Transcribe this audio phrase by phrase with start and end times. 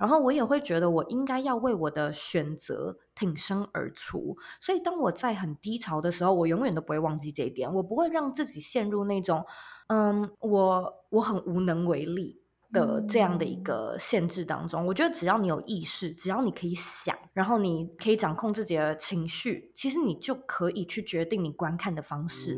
[0.00, 4.36] 然后我也会觉得我应该要为我的选择挺身而出。
[4.60, 9.44] 所以当我在很低潮的时候，我永远都不会忘记这一点，我不会让自己陷入那种
[9.88, 12.40] 嗯，我我很无能为力。
[12.72, 22.54] 的这样的一个限制当中，我觉得只要你有意识，只要你可以想，然后你可以掌控自己的情绪，其实你就可以去决定你观看的方式。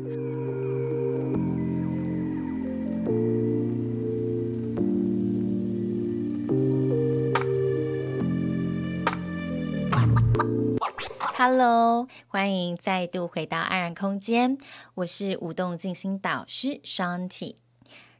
[11.45, 14.57] Hello，欢迎再度回到安然空间，
[14.93, 17.57] 我是舞动静心导师 Shanti。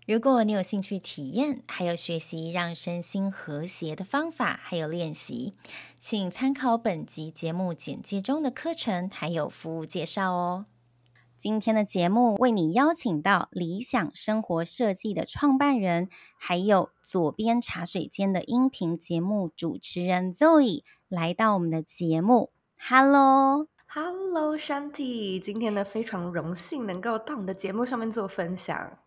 [0.06, 5.54] 如果你有兴趣体验，还有学习让身心和谐的方法，还有练习，
[5.98, 10.66] 请参考本集节目简介中的课程，还有服务介绍哦。
[11.38, 22.52] 今天的节目为你邀请到理想生活设计的创办人，还有左边茶水间的音频节目主持人 Zoe 来到我们的节目。
[22.86, 28.98] Hello，Hello，Shanti，今天呢非常荣幸能够到我们的节目上面做分享。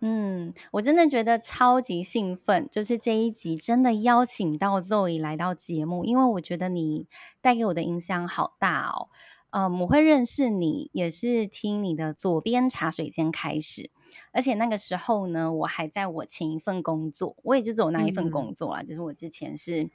[0.00, 7.06] 嗯，我真的觉得超级兴奋，就是这一集真的邀请到 Zoe 来到节目，因为我觉得你
[7.40, 9.08] 带给我的影响好大哦。
[9.52, 13.90] 嗯，我会认识你也是听你的左边茶水间开始，
[14.32, 19.88] 而且那个时候呢，我还在我前一份工作，我也就只有那一份工作啊，嗯、就是我之前是。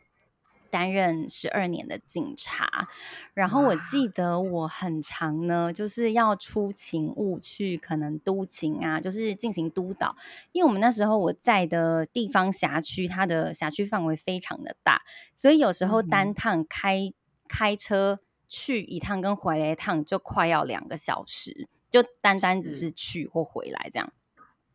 [0.69, 2.87] 担任十二年的警察，
[3.33, 10.15] 然后我记得我很长呢，就是要出勤务去可能督勤啊，就是进行督导。
[10.51, 15.01] 因为我们那时候我在的地方辖区，它的辖区范围非常的大，
[15.35, 17.13] 所以有时候单趟开、嗯、
[17.47, 24.11] 开车去一趟跟回来一趟就快要两个小时，就单单只是去或回来这样。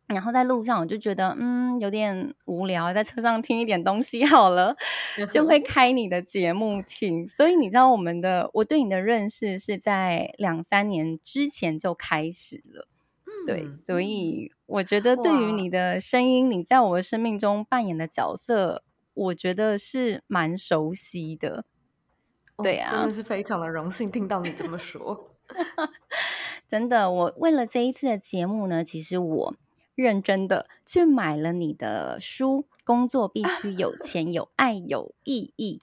[0.07, 4.75] 然后在路上，我就觉得嗯有点无聊，在车上听一点东西好了，
[5.31, 7.27] 就会开你的节目听。
[7.27, 12.87] 所以你知道我们的我对你的认识是在两三年之前就开始了，
[13.25, 18.83] 嗯、对，所以我觉得对于你的声音，你在我的生命中扮演的角色，
[19.15, 21.65] 我觉得是蛮熟悉的。
[22.57, 25.31] 对啊，真的是非常的荣幸听到你这么说。
[26.69, 29.55] 真的，我为了这一次的节目呢，其实我。
[29.95, 35.81] 认真的去买了你的书，工作必须有 钱、有爱、有意义。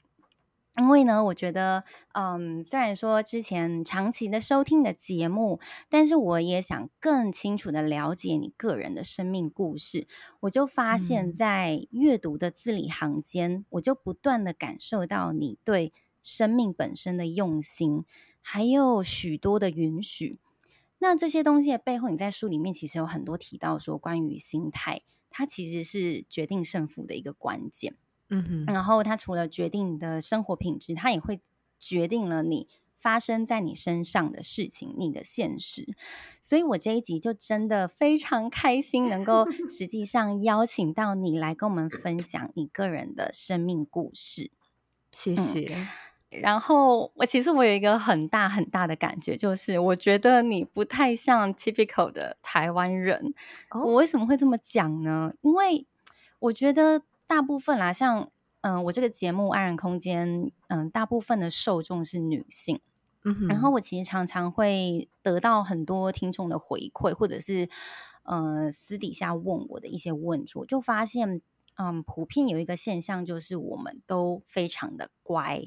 [0.78, 1.84] 因为呢，我觉得，
[2.14, 10.06] 嗯，虽然说之前长期的收听的节目，但是我也想更清楚的了解你个人的生命故事。
[10.40, 15.92] 我就发现，在阅读的字里行间，嗯、我就不断的感受到你对
[16.22, 18.06] 生命本身的用心，
[18.40, 20.38] 还有许多的允许。
[21.02, 27.96] 那这些东西的背后，你在书里面其实有很多提到说，关于心态，它其实是决定胜负的一个关键。
[28.28, 31.40] 嗯哼，然后它除了决定你的生活品质，它也会
[31.80, 35.92] 决定了你发生在你身上的事情，你的现实。
[36.40, 44.52] 所以我这一集就真的非常开心，能够 实际上邀请到你来跟我们分享你个人的生命故事。
[45.10, 45.74] 谢谢。
[45.74, 45.88] 嗯
[46.40, 53.34] 然后我其实我有一个很大很大的感觉，就是我觉得你不太像 typical 的台湾人。
[53.68, 53.84] Oh.
[53.84, 55.34] 我为什么会这么讲呢？
[55.42, 55.86] 因为
[56.38, 58.30] 我觉得大部分啦，像
[58.62, 62.80] 嗯、呃，我这个节目《安然空间》，嗯，大部分的受众是女性。
[63.24, 63.48] 嗯哼。
[63.48, 67.68] 然后我其实常常会得到很多听众的回馈，或者是
[68.22, 71.42] 呃私底下问我的一些问题，我就发现。
[71.76, 75.62] 嗯，普遍有一个现象，就是我们都非常的乖。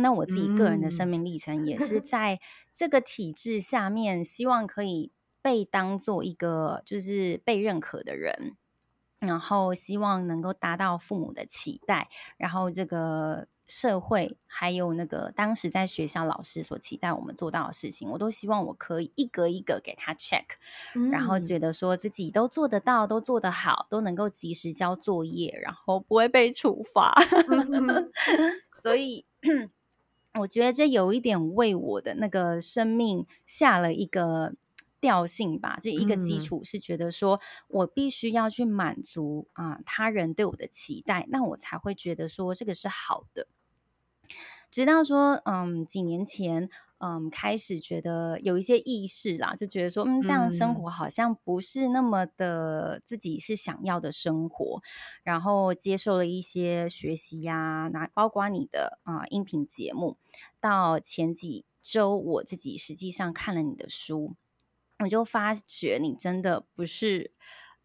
[0.00, 2.40] 那我自己个人的生命历程，也是在
[2.72, 8.56] 这个体制下面，希望可以被当做一个就是被认可的人，
[9.18, 13.48] 然后希望能够达到父母的期待，然后这个。
[13.68, 20.46] 社会还有那个当时在学校老师所期待我们做到的事情，我都希望我可以一个一个给他 check，
[20.94, 27.12] 嗯，然后觉得说自己都做得到，都做得好，都能够及时交作业，然后不会被处罚。
[27.50, 28.10] 嗯、
[28.82, 29.26] 所以
[30.40, 34.54] 我觉得这有一点为我的那个生命下了一个
[34.98, 37.38] 调性吧，这一个基础是觉得说
[37.68, 43.46] 我必须要去满足啊、呃、他人对我的期待，那我才会觉得说这个是好的。
[44.70, 46.68] 直到说，嗯，几年前，
[46.98, 54.82] 嗯，开始觉得有一些意识啦，就觉得说，嗯，这样生活好像不是那么的自己是想要的生活，
[55.22, 60.18] 然后接受了一些学习呀，那包括你的啊、呃、音频节目，
[60.60, 64.34] 到前几周我自己实际上看了你的书，
[64.98, 67.32] 我就发觉你真的不是。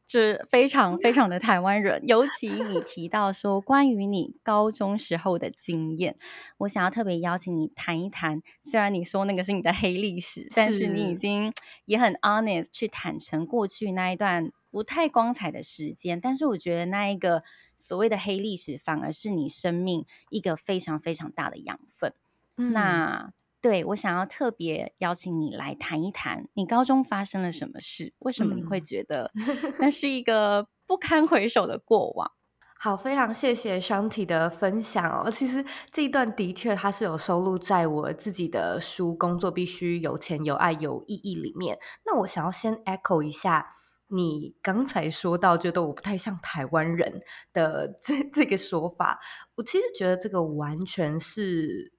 [0.05, 6.17] 是非常非常的台湾人，尤其你提到说关于你高中时候的经验，
[6.59, 8.41] 我想要特别邀请你谈一谈。
[8.61, 11.51] 虽然你说那个是你的黑历史，但是你已经
[11.85, 16.19] 也很 honest 去坦诚过去那一段不太光彩的时间。
[16.21, 17.43] 但是我觉得那一个
[17.77, 22.13] 所谓的黑历史，反而是你生命一个非常非常大的养分。
[22.57, 23.33] 嗯、那。
[23.63, 28.13] 对，我想要特别邀请你来谈一谈，你高中发生了什么事？
[28.19, 29.31] 为什么你会觉得
[29.79, 32.29] 那是一个不堪回首的过往？
[32.77, 35.31] 好，非常谢谢 Shanti 的分享哦。
[35.31, 41.79] 其实这一段的确它是有收录在我自己的书《工作必须有钱、有爱、有意义》里面。
[42.05, 43.65] 那我想要先 echo 一下
[44.09, 47.21] 你刚才说到觉得我不太像台湾人
[47.53, 49.21] 的 这这个说法。
[49.55, 51.92] 我其实觉得这个完全是。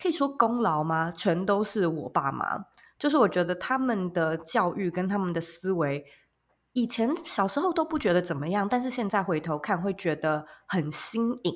[0.00, 1.12] 可以说功劳吗？
[1.16, 2.66] 全都是我爸妈。
[2.98, 6.04] 就是我觉得他们的教育跟他们的思维，
[6.72, 11.54] 以前小时候都不觉得怎么样，但是现在回头看会觉得很新颖，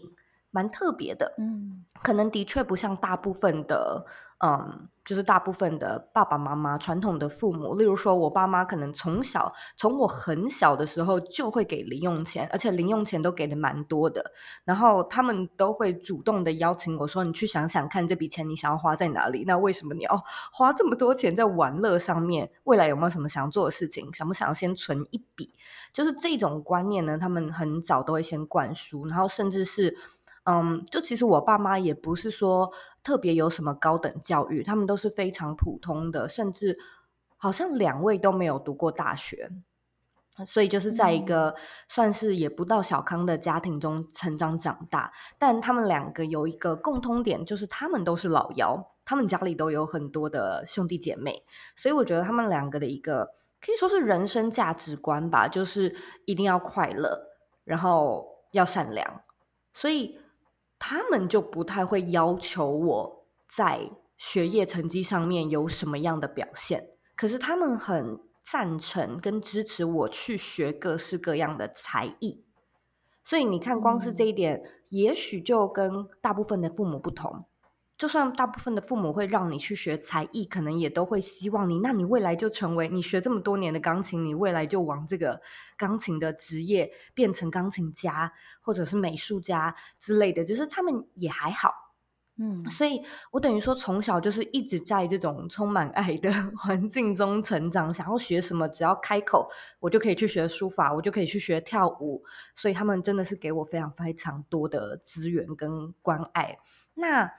[0.50, 1.34] 蛮特别的。
[1.38, 4.04] 嗯，可能的确不像大部分的。
[4.44, 14.30] 嗯，就是大部分的爸爸妈妈传统的父母，例如说我爸妈，可能从小从我很小的时候就会给零用钱，而且零用钱都给的蛮多的。
[14.64, 19.42] 然后他们都会主动的邀请我说：“你去想想看，这笔钱你想要花在哪里？
[19.48, 22.48] 那为什么你要花这么多钱在玩乐上面？
[22.62, 24.14] 未来有没有什么想做的事情？
[24.14, 25.52] 想不想要先存一笔？”
[25.92, 29.96] 就是这种观念呢，他们很早都会先灌输，然后甚至是。
[30.44, 32.72] 嗯，就其实我爸妈也不是说
[33.02, 36.78] 特别有什么高等教育，他们都是非常普通的，甚至
[37.36, 39.50] 好像两位都没有读过大学，
[40.46, 41.54] 所以就是在一个
[41.88, 45.12] 算是也不到小康的家庭中成长长大。
[45.38, 51.44] 但他们两个有一个共通点，就是他们都是老幺，他们家里都有很多的兄弟姐妹，
[51.76, 55.94] 所以我觉得他们两个的一个可以说是人生价值观吧，就是
[56.24, 57.28] 一定要快乐，
[57.64, 59.20] 然后要善良，
[59.74, 60.18] 所以。
[60.80, 72.44] 他们就不太会要求我在学业成绩上面有什么样的表现，可是他们很赞成跟支持我去学各式各样的才艺。
[73.22, 77.44] 所以你看，光是这一点，嗯、也许就跟大部分的父母不同。
[78.00, 85.38] 就算大部分的父母会让你去学才艺，可能也都会希望你，那你未来就成为你学这么多年的钢琴，你未来就往这个
[85.76, 88.32] 钢琴的职业变成钢琴家
[88.62, 90.42] 或者是美术家之类的。
[90.42, 91.74] 就是他们也还好，
[92.38, 93.02] 嗯，所以
[93.32, 99.46] 我等于说从小就是一直在这种充满爱的 环境中成长，想要学什么，只要开口，
[99.78, 102.24] 我就可以去学书法，我就可以去学跳舞。
[102.54, 106.56] 所以他们真的是给我非常非常多的资源跟关爱。
[106.94, 107.30] 那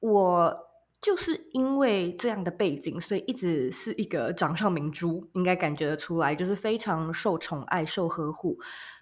[0.00, 0.68] 我
[1.00, 8.58] 就是因为这样的背景，所以一直是一个掌上明珠，应该感觉得出来，就是非常受宠爱、受呵护。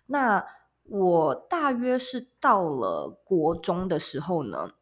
[0.06, 0.44] 那
[0.84, 4.72] 我大约是到了国中的时候呢，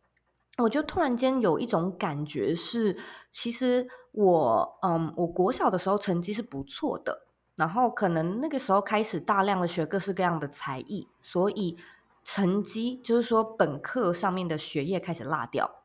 [0.59, 2.99] 我就突然间有一种感觉是，
[3.31, 11.79] 其实我嗯，我国小的时候成绩是不错的，然后可能那个时候开始大量的学各式各样的才艺，所以
[12.25, 15.81] 成绩就是说本课上面的学业开始落掉。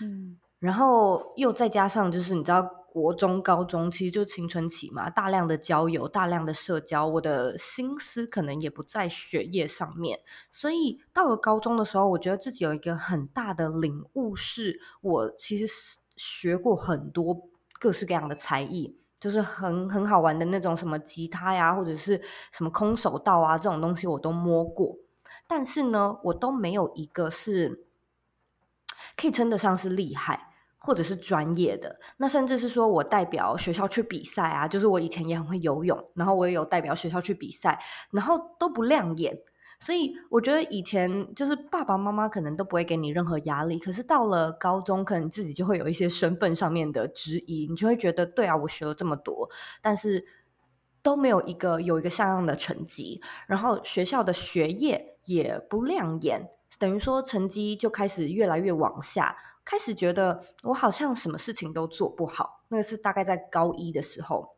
[0.00, 2.62] 嗯，然后又再加上，就是你知道，
[2.92, 10.18] 国中、高中其实就青春期嘛，大量的交友，大量的社交，我的心思可能也不在学业上面。
[10.50, 17.48] 所以到了高中的时候，我觉得自己有一个很大的领悟，是我其实是学过很多
[17.78, 22.20] 各式各样的才艺，就是很很好玩的那种，什么吉他呀，或者是
[22.50, 24.96] 什么空手道啊这种东西，我都摸过。
[25.46, 27.86] 但是呢，我都没有一个是。
[29.16, 31.98] 可以称得上是厉害，或者是专业的。
[32.16, 37.78] 那甚至是说我代表学校去比赛啊，就是我以前也很会游泳，然后我也有代表学校去比赛，
[38.12, 39.38] 然后都不亮眼。
[39.82, 49.48] 所以我觉得以前就是爸爸妈妈可能都不会给你任何压力，可是到了高中，可能自己就会有一些身份上面的质疑，你就会觉得，对啊，我学了这么多，
[49.80, 50.22] 但是
[51.02, 56.50] 都没有一个有一个像样的成绩，然后学校的学业也不亮眼。
[56.78, 62.62] 等于说成绩就开始越来越往下，开始觉得我好像什么事情都做不好。
[62.68, 64.56] 那个是大概在高一的时候，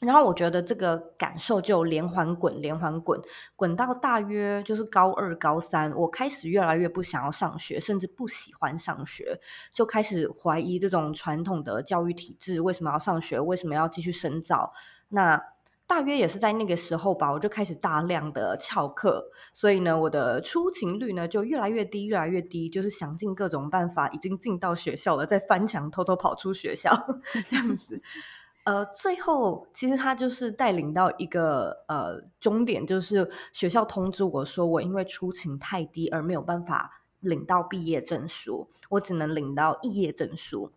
[0.00, 3.20] 然后我觉得这个感受就连环滚，连环滚，
[3.56, 9.40] 滚到大约就是高二、高三，我开始越来越不想要上学，甚至不喜欢上学，
[9.72, 13.40] 就开始怀疑这种传统的教育体制，为什么要上学？
[13.40, 14.72] 为什么要继续深造？
[15.08, 15.42] 那。
[15.88, 26.92] 大约也是在那个时候吧，我就开始大量的翘课，所以呢，我的出勤率呢就越来越低，越来越低，就是想尽各种办法，已经进到学校了，再翻墙偷偷跑出学校
[27.48, 28.02] 这样子。
[28.64, 40.70] 呃，最后其实他就是带领到一个呃终点，就是学校通知我说，我因为出勤太低而没有办法领到毕业证书，我只能领到肄业证书。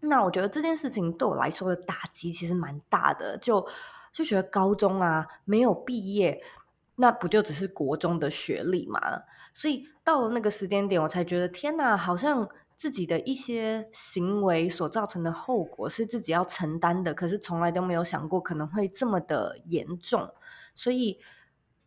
[0.00, 3.66] 那我觉得这件事情对我来说的打击其实蛮大的，就
[4.12, 6.42] 就觉得高中啊没有毕业，
[6.96, 9.00] 那不就只是国中的学历嘛？
[9.54, 20.28] 所以到了那个时间点，我才觉得天哪，好像自己的一些行为所造成的后果是自己要承担的，可是从来都没有想过可能会这么的严重。
[20.74, 21.18] 所以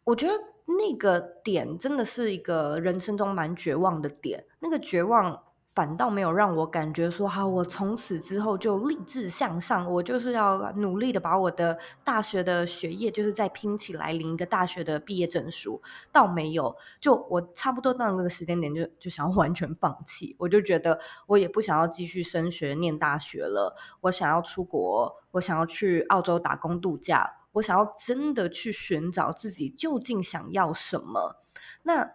[0.03, 0.33] 我觉得
[0.65, 5.44] 那个点真的是一个人生中蛮绝望的点，那个绝望。
[5.75, 15.81] 反倒没有让我感觉说，好，我从此之后就立志向上，我就是要努力的把我的大学的学业，就是再拼起来领一个大学的毕业证书。
[16.13, 20.33] 倒没有，就我差不多到那个时间点，就就想要完全放弃。
[20.39, 31.41] 我就觉得我也不想要继续升学念大学了，我想要出国，我想要去澳洲打工度假，我想要真的去寻找自己究竟想要什么。
[31.83, 32.11] 那。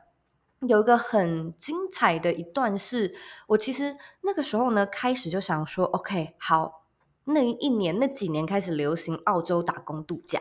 [0.68, 3.14] 有一个很精彩的一段是，
[3.48, 6.84] 我其实那个时候呢，开始就想说，OK，好，
[7.24, 10.40] 那一年那几年开始流行澳洲打工度假，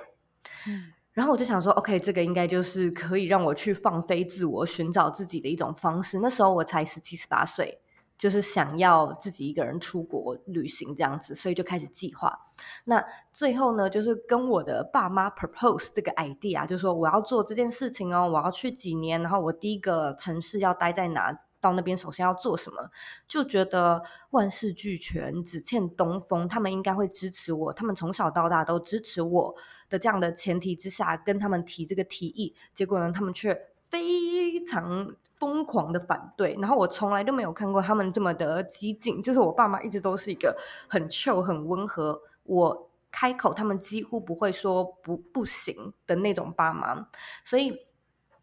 [0.67, 6.19] 嗯，然后我就想说，OK，这个应该就是可以让我去放飞自我、寻找自己的一种方式。
[6.19, 7.79] 那时候我才十七、十八岁。
[8.19, 12.38] 就是想要自己一个人出国旅行这样子，所以就开始计划。
[12.83, 22.91] 那最后呢，就是跟我的爸妈 propose 这个 idea，就说我要做这件事情哦，我要去几年，然后我第一个城市要待在哪，到那边首先要做什么，
[23.25, 29.55] 就觉得万事俱全，只欠东风，他们应该会支持我，他们从小到大都支持我
[29.89, 35.15] 的这样的前提之下，跟他们提这个提议，结果呢，他们却非常。
[35.39, 39.24] 疯狂的反对，然后我从来都没有看过他们这么的激进。
[39.24, 40.53] 就是我爸妈一直都是一个
[40.89, 47.08] 很 chill、很温和，我开口他们几乎不会说不不行的那种爸妈。
[47.46, 47.86] 所以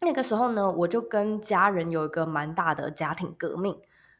[0.01, 3.79] 那个时候呢，我就跟家人有一个蛮大的家庭革命。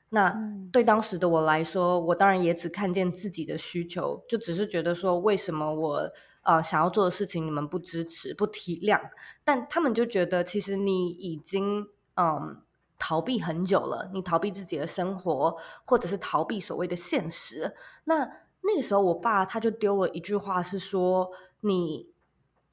[0.09, 0.33] 那
[0.71, 6.11] 对当时的我来说，我当然也只看见自己的需求，就只是觉得说，为什么我
[6.43, 9.01] 呃想要做的事情你们不支持、不体谅？
[9.43, 12.61] 但他们就觉得，其实你已经嗯。
[12.99, 17.75] 逃避很久了，你逃避自己的生活，或者是逃避所谓的现实。
[18.05, 18.27] 那
[18.61, 21.29] 那个时候，我爸他就丢了一句话，是说
[21.61, 22.09] ：“你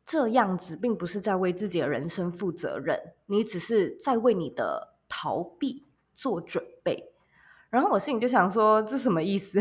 [0.05, 7.13] 这样子并不是在为自己的人生负责任，你只是在为你的逃避做准备。”
[7.71, 9.59] 然后我心里就想说：“这什么意思？”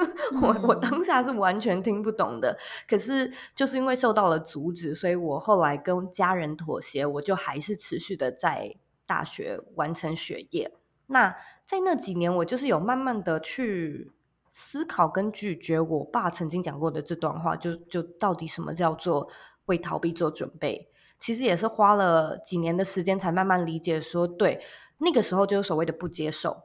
[0.42, 2.58] 我我当下是完全听不懂的。
[2.88, 8.76] 可是就是因为受到了阻止，所以我后来跟家人妥协，我就还是持续的在。
[9.06, 10.72] 大学完成学业，
[11.06, 11.34] 那
[11.64, 14.10] 在那几年，我就是有慢慢的去
[14.50, 19.28] 思考跟咀嚼我爸曾经讲过的这段话，就就到底什么叫做
[19.66, 20.88] 为逃避做准备？
[21.18, 24.60] 其实也是花了几年的时间才慢慢理解说，说对，
[24.98, 26.64] 那个时候就是所谓的不接受，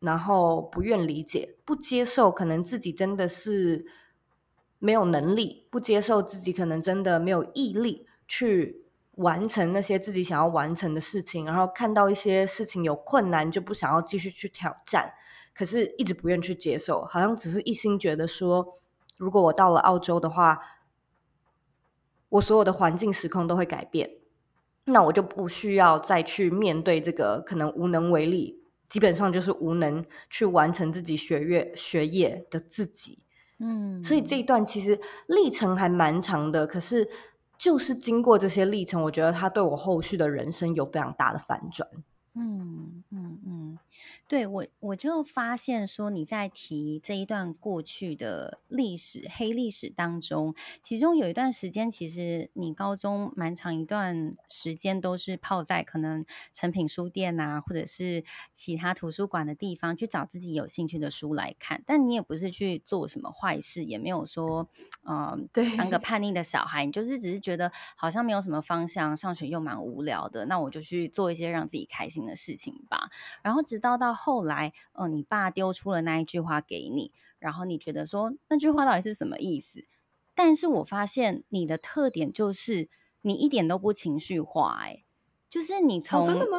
[0.00, 3.86] 然后不愿理解，不接受可能自己真的是
[4.78, 8.83] 没有能力，不接受自己可能真的没有毅力去。
[9.16, 15.14] 完成那些自己想要完成的事情，然后看到一些事情有困难，就不想要继续去挑战，
[15.54, 18.78] 可是一直不愿去接受，好像只是一心觉得说，
[19.16, 20.58] 如果我到了澳洲的话，
[22.30, 24.10] 我所有的环境时空都会改变，
[24.86, 33.22] 那我就不需要再去面对这个可能无能为力，基本上就是无能去完成自己学业学业的自己。
[33.60, 37.08] 嗯，所以这一段其实历程还蛮长的，可是。
[37.64, 41.88] 就是经过这些历程，我觉得他对我后续的人生有非常大的反转。
[42.34, 43.78] 嗯嗯嗯，
[44.28, 61.82] 对，我我就发现说，你在提这一段过去的历史黑历史当中，其中有一段时间，其实你高中蛮长一段时间都是泡在可能成品书店啊，或者是其他图书馆的地方去找自己有兴趣的书来看。
[61.84, 64.68] 但你也不是去做什么坏事，也没有说
[65.02, 65.98] 嗯、呃，对，当个。
[66.04, 73.08] 叛逆的小孩，你就是只是觉得好像没有什么方向，上学又蛮无聊的，那我就去做一些让自己开心的事情吧，
[73.42, 79.84] 然后直到到后来，呃，你爸丢出了那一句话给你，然后你觉得说那句话到底是什么意思？
[80.34, 82.88] 但是我发现你的特点就是
[83.22, 85.04] 你一点都不情绪化，哎，
[85.50, 86.58] 就是你从、哦、真的吗？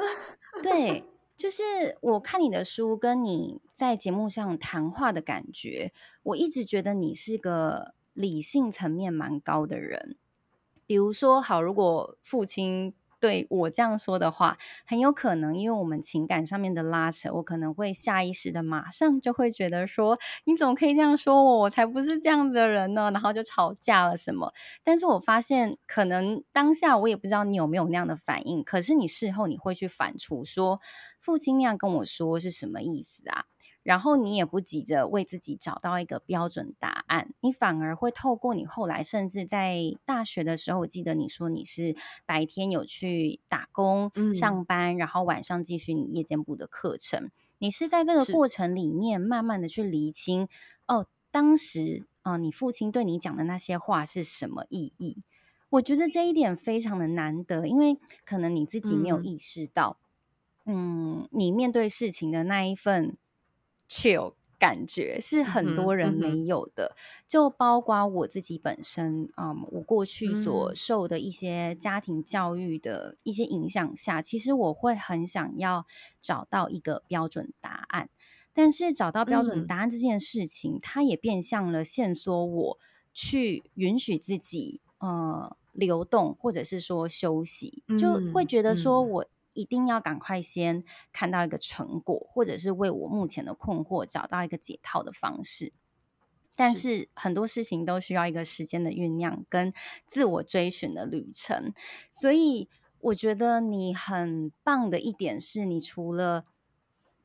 [0.62, 1.04] 对，
[1.36, 5.92] 就是我看你的书跟你在节目上谈话的感觉，
[6.24, 10.18] 我一直觉得你是个理性层面蛮高的人。
[10.86, 12.94] 比如说，好，如果父亲。
[13.26, 14.56] 对我这样说的话，
[14.86, 21.58] 很有可能因为我们情感上面的拉扯，我可能会下意识的马上就会觉得说，你怎么可以这样说我？
[21.62, 24.54] 我才不是这样的人呢，然后就吵架了什么。
[24.84, 30.80] 但是我发现，可能当下我也不知道你有没有那样的反应，可是你事后你会去反刍说，
[31.20, 33.46] 父亲那样跟我说是什么意思啊？
[33.86, 47.30] 然后你也不急着为自己找到一个标准答案，你反而会透过你后来甚至在大学的时候，我记得你说你是白天有去打工、嗯、上班，然后晚上继续你夜间部的课程。
[47.60, 50.48] 你是在这个过程里面慢慢的去厘清，
[50.88, 55.22] 哦，当时啊、呃，你父亲对你讲的那些话是什么意义？
[55.70, 60.00] 我觉得这一点非常的难得，因为可能你自己没有意识到，
[60.66, 63.16] 嗯，嗯，你面对事情的那一份。
[63.88, 75.86] Chill 感觉是很多人没有的，嗯嗯、就包括我自己本身，嗯，我过去所受的一些家庭教育的一些影响下，嗯、其实我会很想要
[76.22, 78.10] 找到一个标准答案，
[78.54, 82.80] 但是找到标准答案这件事情，嗯、它也变相了限缩我
[83.14, 89.26] 去允许自己呃流动，或者是说休息，就会觉得说我。
[89.56, 90.84] 嗯一定要赶快先
[91.14, 95.72] 看到一个成果，或者是为我目前的困惑找到一个解套的方式。
[96.58, 99.74] 但是很多事情都需要一个时间的酝酿跟
[100.08, 101.74] 自我追寻的旅程。
[102.12, 102.70] 所以
[103.00, 106.46] 我觉得你很棒的一点是，你除了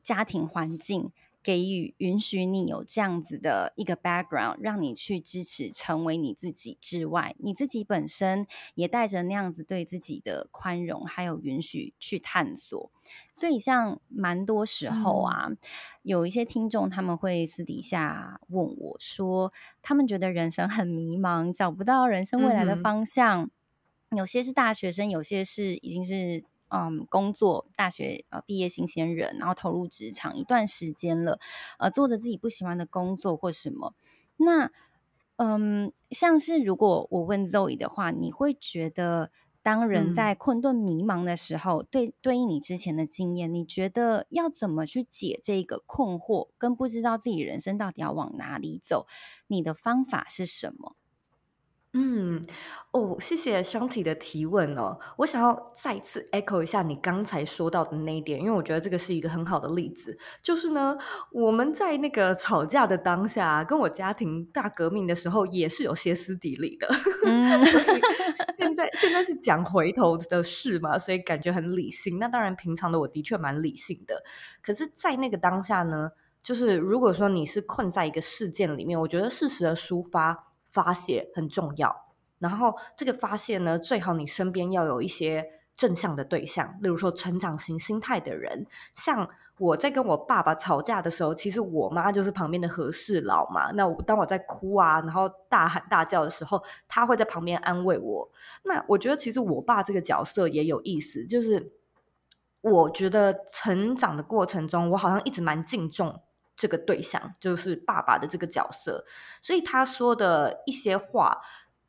[0.01, 1.11] 家庭环境。
[1.43, 8.45] 给予允许你有这样子的一个 background，让你去支持成为你自己之外，你自己本身
[8.75, 12.91] 也带着那样子对自己的宽容，还有允许去探索。
[13.33, 15.57] 所以像蛮多时候啊，嗯、
[16.03, 23.49] 有一些听众他们会私底下问我说，他们觉得人生很迷茫，找不到人生未来的方向。
[24.09, 26.43] 嗯、有些是大学生，有些是已经是。
[26.71, 31.39] 嗯，工作大学呃毕业新鲜人，然后投入职场一段时间了，
[31.77, 33.93] 呃，做着自己不喜欢的工作或什么。
[34.37, 34.71] 那
[35.37, 39.31] 嗯，像是如果我问 Zoe 的话，你会觉得
[39.63, 49.07] 当人在困顿迷茫的时候，嗯、对对应你之前的经验，你觉得要怎么去解这个困惑，跟不知道自己人生到底要往哪里走，
[49.47, 50.95] 你的方法是什么？
[51.93, 52.45] 嗯，
[52.91, 54.97] 哦，谢谢 Shanti 的提问哦。
[55.17, 60.17] 我想要再次 echo 一下你刚才说到的那一点，因为我觉得这个是一个很好的例子。
[60.41, 60.97] 就是呢，
[61.33, 66.87] 我们在那个吵架的当下，跟我家庭大革命的时候，也是有歇斯底里的。
[67.27, 68.01] 嗯，所以
[68.57, 72.19] 现在现在是讲回头的事嘛，所以感觉很理性。
[72.19, 74.23] 那当然，平常的我的确蛮理性的。
[74.63, 80.50] 可是，在那个当下呢，就是如果说你是困在一个事件里面，我觉得适时的抒发。
[80.71, 82.05] 发泄很重要，
[82.39, 88.65] 然后这个发泄呢，最好你身边要有一些正向的对象，例如说成长型心态的人。
[88.93, 93.71] 像我在跟我爸爸吵架的时候，其实我妈就是旁边的和事佬嘛。
[93.73, 98.29] 那我当我在哭啊，然后大喊大叫的时候，她会在旁边安慰我。
[98.63, 101.73] 那我觉得其实我爸这个角色也有意思，就是
[102.61, 106.21] 我觉得成长的过程中，我好像一直蛮敬重。
[106.61, 109.03] 这个对象就是爸爸的这个角色，
[109.41, 111.41] 所以他说的一些话，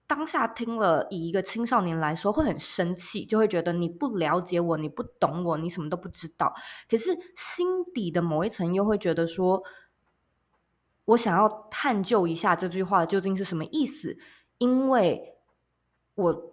[0.06, 6.54] 当下听了，以一个青少年来说会很生气，就会觉得你不了解我，你不懂我，你什么都不知道。
[6.88, 9.62] 可是心底的某一层又会觉得说，
[11.04, 14.16] 我想要探究一下这句话究竟是什么意思，
[14.56, 15.36] 因为
[16.14, 16.52] 我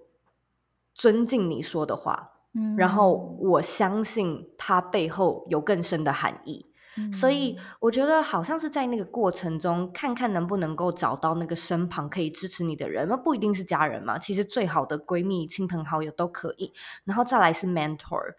[0.93, 6.65] 尊敬你说的话，嗯，然后我相信它背后有更深的含义。
[7.12, 16.71] 所以我觉得好像是在那个过程中，看看能不能够找到那个身旁可以支持你的人，那不一定是家人嘛，其实最好的闺蜜、亲朋好友都可以。
[17.05, 18.35] 然后再来是 mentor，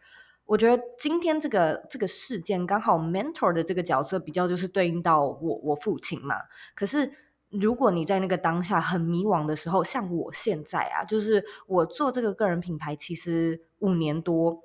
[0.47, 6.37] 我觉得今天这个这个事件刚好 mentor 的这个角色比较就是对应到我我父亲嘛。
[6.75, 7.11] 可是
[7.51, 14.63] 如果你在那个当下很迷惘的时候，像我现在啊，就是我做这个个人品牌其实五年多，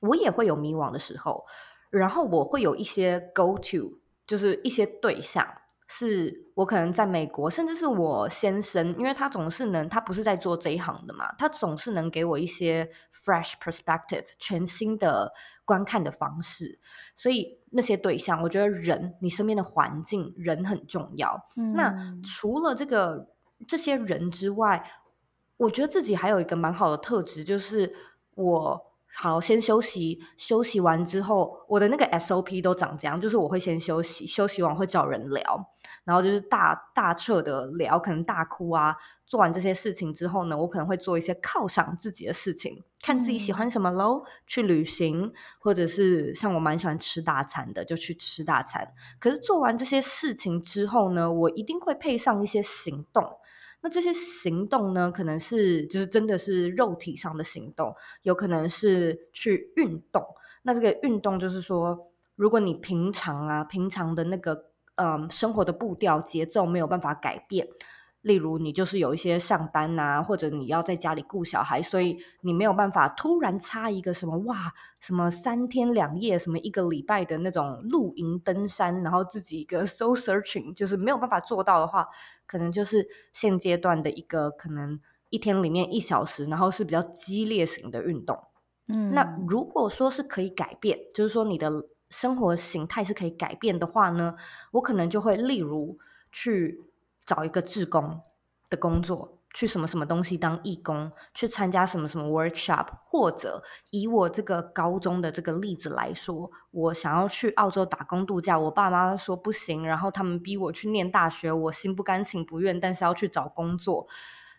[0.00, 1.44] 我也会有迷惘的时候。
[1.90, 5.46] 然后我会有一些 go to，就是一些对象，
[5.86, 12.90] 是我可能在美国，甚至是我先生，因为他总是能，他不是在做这一行的嘛，他总是能给我一些
[13.24, 15.32] fresh perspective，全新的
[15.64, 16.78] 观看的方式。
[17.14, 21.46] 所以那些对象，我觉得人，你身边的环境，人很重要。
[21.56, 21.72] 嗯。
[21.72, 23.28] 那除了这个
[23.66, 24.84] 这些人之外，
[25.56, 27.94] 我觉得自己还有一个蛮好的特质，就是
[28.34, 30.20] 我好，先休息。
[30.36, 35.42] 休息完之后，我的那个 SOP 都长这样，就是我会先休息，休息完会找人聊，
[36.04, 38.94] 然后就是大大彻的聊，可能大哭啊。
[39.26, 48.92] 做完这些事情之后呢，我可能会做一些犒赏自己的事情，看自己喜欢什么喽，去旅行，或者是像我蛮喜欢吃大餐的，就去吃大餐。
[49.18, 53.24] 可是做完这些事情之后呢，我一定会配上一些行动。
[53.80, 60.22] 那这些行动呢，可能是就是真的是肉体上的行动，有可能是去运动。
[60.62, 64.64] 那这个运动就是说，如果你平常啊，平常的那个
[64.96, 67.68] 嗯生活的步调节奏没有办法改变。
[68.22, 82.08] 例如，你就是有一些上班呐、啊，或者你要在家里顾小孩，所以你没有办法突然插一个什么哇，什么三天两夜，什么一个礼拜的那种露营登山，然后自己一个 soul searching，就是没有办法做到的话，
[82.44, 85.00] 可能就是现阶段的一个可能
[85.30, 88.36] 一天里面一小时，然后是比较激烈型的运动。
[88.88, 91.70] 嗯，那如果说是可以改变，就是说你的
[92.10, 94.34] 生活形态是可以改变的话呢，
[94.72, 95.96] 我可能就会例如
[96.32, 96.87] 去。
[97.28, 98.22] 找一个志工
[98.70, 114.08] 的工作，去什么什么东西当义工，去参加什么什么 workshop，或者以我这个高中的这个例子来说，我想要去澳洲打工度假，我爸妈说不行，然后他们逼我去念大学，我心不甘情不愿，但是要去找工作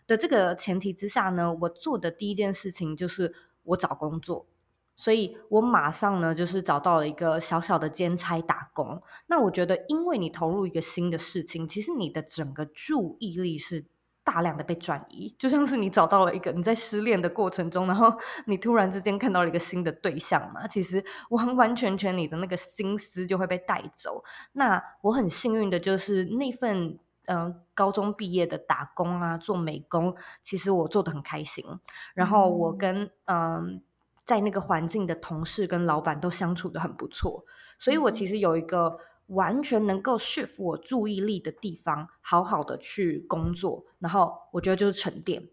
[0.06, 4.46] 的这个前提之下呢，我做的第一件事情就是我找工作。
[5.00, 9.00] 所以我马上呢，就是找到了一个小小的兼差打工。
[9.28, 13.86] 那我觉得，因为你投入一个新的事情，其实你的整个注意力是
[14.22, 18.12] 大量的被转移，就像是你找到了一个你在失恋的过程中，然后
[18.44, 24.22] 你突然之间看到了一个新的对象嘛，其实完完全全你的那个心思就会被带走。
[24.52, 31.64] 那我很幸运的就是那份嗯、呃、高中毕业的打工啊，做美工，其实我做得很开心。
[32.14, 33.38] 然后我跟嗯。
[33.56, 33.80] 呃
[34.24, 37.44] 在那个环境的同事跟老板都相处得很不错，
[37.78, 43.84] 所以我其实有一个完全能够 shift 我注意力的地方，好好的去工作。
[43.98, 45.48] 然后我觉得就是沉淀。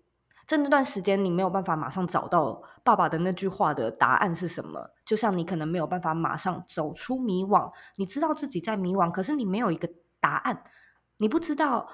[0.45, 7.71] 在那段时间，你没有办法马上找到爸爸的那句话的答案是什么，就像你可能没有办法马上走出迷惘。
[7.97, 10.63] 你知道自己在迷惘，可是你没有一个答案，
[11.17, 11.89] 你不知道。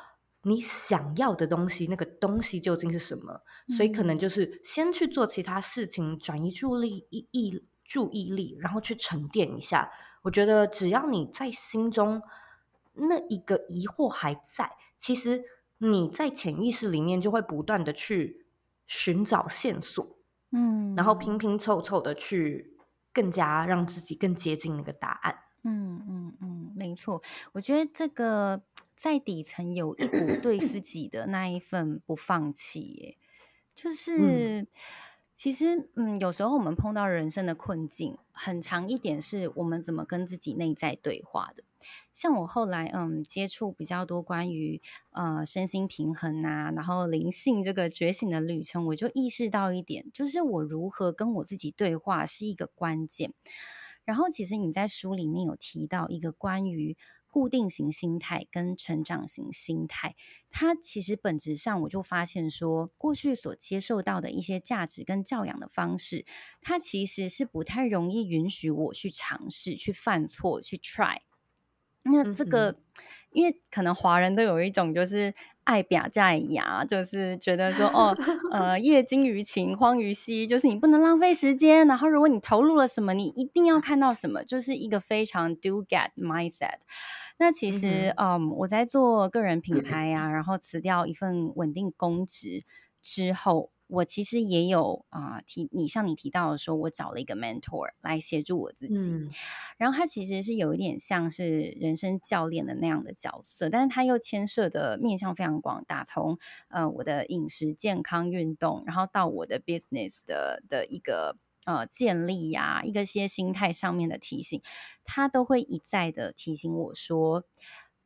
[0.46, 3.42] 你想要的东西，那个东西究竟是什么？
[3.68, 9.90] 嗯、所以可能就是先去做其他事情，转移注意力、意注意力，然后去沉淀一下。
[10.24, 12.22] 我觉得只要你在心中
[12.94, 15.44] 那一个疑惑还在，其实
[15.78, 18.46] 你在潜意识里面就会不断的去
[18.86, 20.18] 寻找线索，
[20.52, 22.78] 嗯，然后拼拼凑凑的去
[23.14, 25.43] 更加让自己更接近那个答案。
[25.64, 27.22] 嗯嗯嗯，没错，
[27.54, 28.62] 我觉得这个。
[28.96, 33.18] 在底层有一股对自己的那一份不放弃，耶，
[33.74, 34.68] 就是、嗯、
[35.34, 41.64] 其实嗯，有时候我们碰到人生的困境，很长一点是我们怎么跟自己内在对话的。
[42.14, 53.34] 像我后来嗯接触比较多关于呃身心平衡啊，然后灵性这个觉醒的旅程，我就意识到一点，就是我如何跟我自己对话是一个关键。
[54.06, 56.98] 然后其实你在书里面有提到一个关于。
[57.34, 60.16] 固定型心态跟成长型心态，
[60.52, 66.28] 它其实本质上我就发现说，过去所接受到的一些价值跟教养的方式，
[66.62, 71.22] 它其实是不太容易允许我去尝试、去犯错、去 try。
[72.04, 72.84] 那这个，嗯、
[73.32, 75.34] 因为可能华人都有一种就是。
[75.64, 78.18] 爱表在牙，就是觉得说哦，
[78.52, 81.86] 呃，业精于勤，荒于嬉，就是你不能浪费时间。
[81.88, 86.80] 然后，如果你投入了什么，你一定要看到什么，就是一个非常 do get mindset。
[87.38, 92.64] 那其实，嗯，嗯，我在做个人品牌呀、啊，然后辞掉一份稳定公职
[93.02, 93.73] 之后。
[93.94, 99.30] 我其实也有啊、呃、提你像你提到的说，我找了一个 mentor 来协助我自己，嗯、
[99.78, 114.60] 然后他其实是有一点像是人生教练的那样的角色，但是他又牵涉的面向非常广大，从呃我的饮食健康运动，然后到我的 business 的的一个呃建立呀、啊，一个些心态上面的提醒，
[115.06, 117.46] 他都会一再的提醒我说。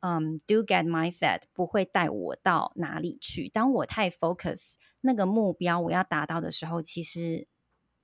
[0.07, 3.49] 嗯、um，do get mindset 不会带我到哪里去。
[3.49, 7.45] 当我太 focus 那个目标我要达到的时候，其实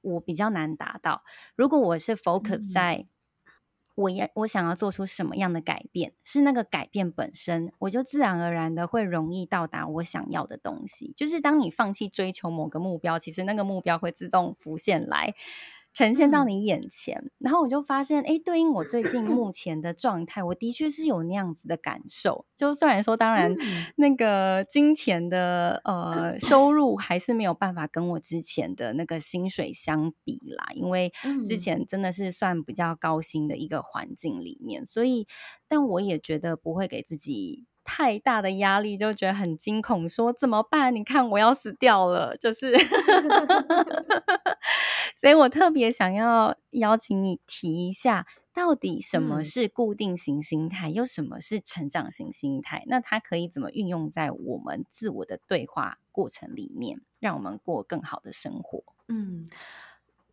[0.02, 1.24] 我比较难达到。
[1.56, 3.06] 如果我是 focus 在
[3.96, 11.14] 我要我想要做出什么样的改变，是那个改变本身，我就自然而然的会容易到达我想要的东西。
[11.16, 15.36] 就是当你放弃追求某个目标，其实那个目标会自动浮现来。
[15.94, 22.46] 呈现到你眼前，嗯、然后我就发现，哎，对应我最近目前的状态，我的确是有那样子的感受。
[22.56, 31.12] 就虽然说，当然、嗯、那个金钱的呃 收入还是没有办法跟我之前的那个薪水相比啦，因为
[31.46, 35.28] 之前真的是算比较高薪的一个环境里面，所以，
[35.68, 37.66] 但我也觉得不会给自己。
[37.84, 40.96] 太大的压力就觉得很惊恐，说怎么办？
[40.96, 42.74] 你看我要死掉了，就是，
[45.16, 52.84] 所以我特别想要邀请你提一下，到底什么是固定型心态，嗯、又什么是成长型心态？
[52.88, 58.84] 那它可以怎么运用在我们自我的对话过程里面，让我们过更好的生活？
[59.10, 59.50] 嗯，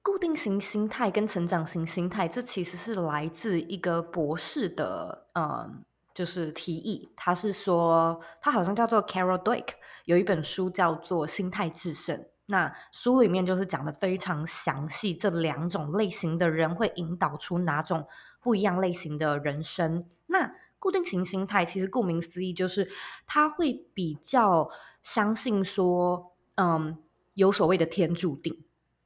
[0.03, 5.85] 固定型心态跟成长型心态，这其实是来自一个博士的，嗯。
[6.15, 9.69] 就是提议，他是说，他好像叫做 Carol Dweck，
[10.05, 12.19] 有一本书叫做《心态制胜》。
[12.47, 18.07] 那书里面就是讲的非常详细，这两种类型的人会引导出哪种
[18.41, 20.05] 不一样类型的人生。
[20.27, 22.91] 那固定型心态其实顾名思义，就是
[23.25, 24.69] 他会比较
[25.01, 26.99] 相信说，嗯，
[27.35, 28.65] 有所谓的天注定，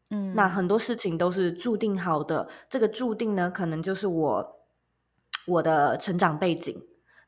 [0.09, 2.49] 嗯，那很多事情都是注定好的。
[2.71, 4.57] 这个注定呢，可能就是我
[5.47, 6.83] 我的成长背景。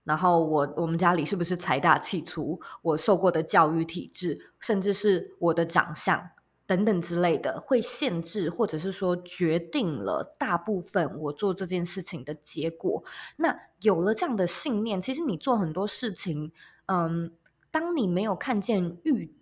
[0.06, 2.60] 然后我我们家里是不是财大气粗？
[2.80, 6.30] 我受过的教育体制，甚至是我的长相
[6.64, 13.02] 等等之类的，会限制或者是说决定了大部分我做这件事情的结果。
[13.38, 16.52] 那有了这样的信念，其实你做很多事情，
[16.86, 17.32] 嗯，
[17.72, 19.34] 当你没有看见预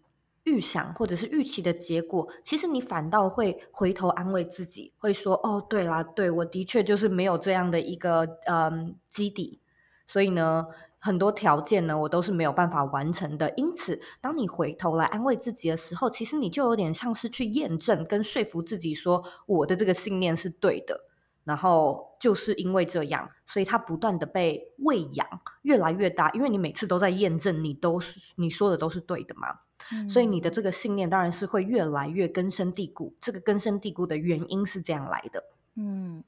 [0.44, 9.60] 预想或者是预期的结果，其实你反倒会回头安慰自己，会说：“哦，对啦，对，我的确就是没有这样的一个嗯基底。”
[10.06, 10.66] 所以呢，
[10.98, 13.52] 很多条件呢，我都是没有办法完成的。
[13.56, 21.08] 因此，当你回头来安慰自己的时候，其实你就有点像是去验证跟说服自己说，我的这个信念是对的。
[21.44, 25.26] 然后就是因为这样，所以它不断的被喂养，
[25.62, 26.30] 越来越大。
[26.30, 29.60] 因为你每次都在验证，你都是你说的都是对的嘛。
[29.92, 30.08] 嗯。
[30.08, 33.14] 所以你的这个信念当然是会越来越根深蒂固。
[33.20, 35.44] 这个根深蒂固的原因是这样来的。
[35.76, 36.24] 嗯。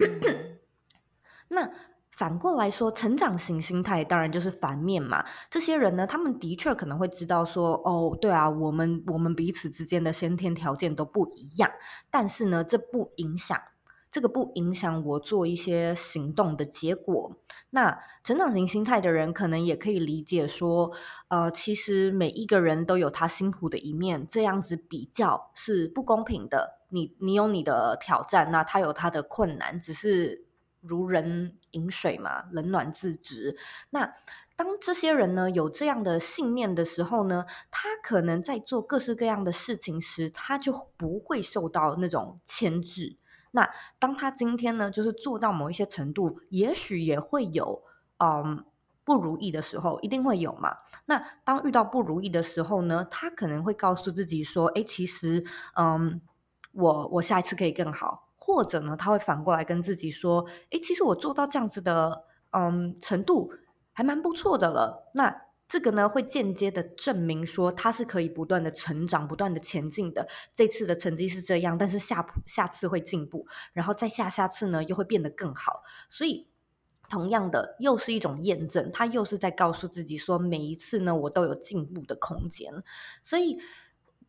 [1.49, 1.71] 那。
[2.17, 5.23] 反过来说，成长型心态当然就是反面嘛。
[5.51, 11.71] 这些人呢，他们的确可能会知道说，哦，对啊，我们我们彼此之间的先天条件都不一样，
[12.11, 13.61] 但是呢，这不影响，
[14.11, 17.37] 这个不影响我做一些行动的结果。
[17.69, 20.91] 那成长型心态的人可能也可以理解说，
[21.29, 26.79] 呃，其实每一个人都有他辛苦的一面，这样子比较是不公平的。
[26.89, 30.46] 你你有你的挑战，那他有他的困难，只是。
[30.89, 33.57] 如人饮水嘛，冷暖自知。
[33.91, 34.15] 那
[34.57, 43.17] 当这些人呢，有这样的信念的时候呢，他可能在做各式各样的事情时，他就不会受到那种牵制。
[43.51, 43.69] 那
[43.99, 47.83] 当他今天呢，就是做到某一些程度，也许也会有
[48.19, 48.65] 嗯
[49.05, 50.79] 不如意的时候，一定会有嘛。
[51.05, 55.45] 那当遇到不如意的时候呢，他可能会告诉自己说：“诶，其实
[55.77, 56.21] 嗯，
[56.73, 63.51] 我我下一次可以更好。”或者呢，他会反过来跟自己说：“诶，其实我做到这样子的，嗯，程度
[63.93, 70.29] 还蛮不错的了。”那这个呢，会间接的证明说他是可以不断的成长、不断的前进的。
[70.55, 75.83] 这次的成绩是这样，但是下下次会进步，然后再下下次呢，又会变得更好。
[76.09, 76.47] 所以，
[77.09, 82.73] 同样的，又是一种验证，他又是在告诉自己说，每一次呢，我都有进步的空间。
[83.25, 83.59] 所以，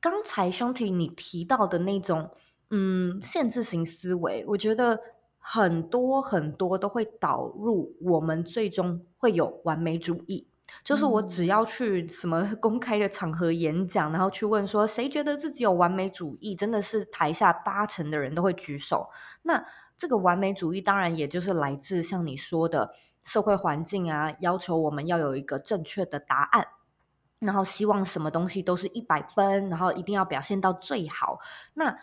[0.02, 2.32] 刚才兄弟你提到的那种。
[2.70, 5.00] 嗯，限制型思维，我觉得
[5.40, 10.48] 很多很多都会导入我们最终会有完美主义。
[10.84, 19.10] 就是我只要去什么 公开的场合演讲，然后去问说谁觉得自己有完美主义，真的是台下八成的人都会举手。
[19.44, 26.68] 那这个完美主义当然也就是来自像你说的社会环境啊，要求我们要有一个正确的答案，
[27.40, 31.40] 然后希望什么东西都是一百分，然后一定要表现到最好。
[31.76, 31.98] 那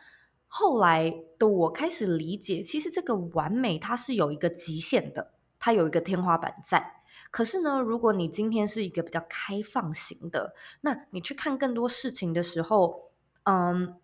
[0.57, 7.03] 后来的我开始理解，其实这个完美它是有一个极限的，它有一个天花板在。
[7.33, 13.11] 可是呢，如果你今天是一个比较开放型的，那你去看更多事情的时候，
[13.43, 13.97] 嗯，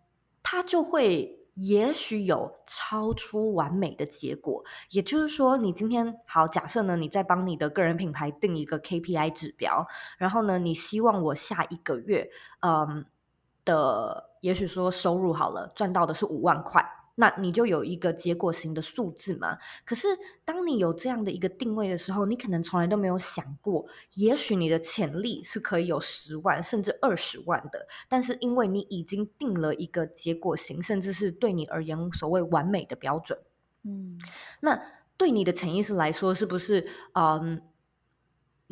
[0.43, 4.65] 它就会也许有超出完美的结果。
[4.91, 9.87] 也就是说，你今天好，假设呢，你在帮你的个人品牌定一个 KPI 指标，
[10.19, 12.29] 然后呢，你希望我下一个月，
[12.63, 13.07] 嗯
[13.65, 14.29] 的。
[14.41, 16.83] 也许说收入好了，赚到的是五万块，
[17.17, 19.59] 那你就有一个结果型的数字嘛。
[19.85, 20.09] 可是
[20.47, 27.87] 当你有这样的一个定位的时候，你可能从来都没有想过，也许你的潜力是可以有十万甚至二十万的。
[28.09, 33.39] 但是因为你已经定了一个结果型，甚至是对你而言所谓完美的标准，
[33.85, 34.19] 嗯，
[34.61, 34.81] 那
[35.19, 37.61] 对你的潜意识来说，是不是嗯？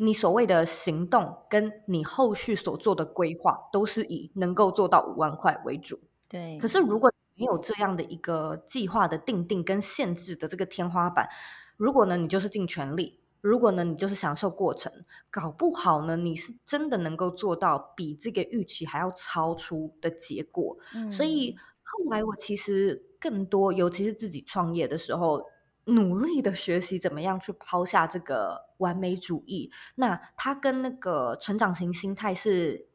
[0.01, 5.99] 你所谓的行动，跟你后续所做的规划，都是以能够做到五万块为主。
[6.29, 6.57] 对。
[6.57, 11.27] 可是如果没有这样的一个计划的定定跟限制的这个天花板，
[11.75, 14.89] 如果呢，你就是尽全力；如果呢，你就是享受过程，
[15.29, 20.77] 搞不好呢，你是真的能够做到比这个预期还要超出的结果。
[20.95, 21.11] 嗯。
[21.11, 25.45] 所以后来我其实更多，尤其是自己创业的时候。
[25.85, 32.87] 努力的学习怎么样去抛下这个完美主义，那它跟那个成长型心态是，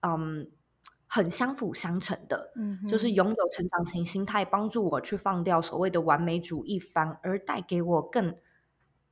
[0.00, 0.50] 嗯，
[1.06, 2.52] 很相辅相成的。
[2.56, 8.36] 嗯，就是拥有成长型心态，帮助我去放掉所谓的完美主义，反而带给我更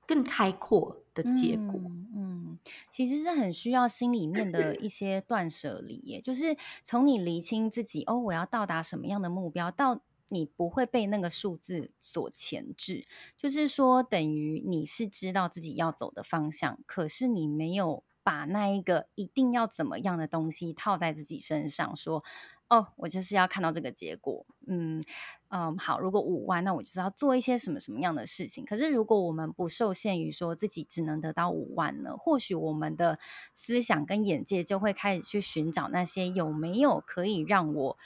[0.07, 1.81] 更开阔的结果。
[1.81, 2.59] 嗯，嗯，
[2.91, 10.03] 其实是很需要心里面的一些断舍离，耶，就是从你厘清自己哦，我要到达什么样的目标到。
[10.33, 13.05] 你不会被那个数字所钳制，
[13.37, 22.25] 就是说，等于你是知道自己要走的方向，可是你没有把那一个一定要怎么样的东西套在自己身上，说，
[22.69, 25.05] 哦，我就是要看到这个结果，嗯
[25.49, 28.65] 嗯，好，如果五万，那我就是要做一些什么什么样的事情。
[28.65, 33.19] 可是如果我们不受限于说自己只能得到五万呢，或许我们的
[33.53, 37.99] 思想跟眼界就会开始去寻找那些有没有可以让我